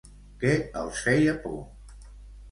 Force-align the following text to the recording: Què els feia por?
Què 0.43 0.53
els 0.79 1.01
feia 1.07 1.35
por? 1.43 1.59